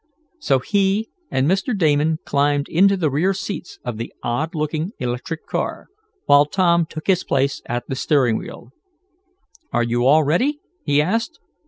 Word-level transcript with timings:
So 0.39 0.57
he 0.57 1.09
and 1.29 1.47
Mr. 1.47 1.77
Damon 1.77 2.17
climbed 2.25 2.67
into 2.67 2.97
the 2.97 3.11
rear 3.11 3.35
seats 3.35 3.77
of 3.85 3.97
the 3.97 4.11
odd 4.23 4.55
looking 4.55 4.93
electric 4.97 5.45
car, 5.45 5.89
while 6.25 6.47
Tom 6.47 6.87
took 6.89 7.05
his 7.05 7.23
place 7.23 7.61
at 7.67 7.87
the 7.87 7.95
steering 7.95 8.39
wheel. 8.39 8.71
"Are 9.71 9.83
you 9.83 10.07
all 10.07 10.23
ready?" 10.23 10.59
he 10.83 11.03
asked. 11.03 11.39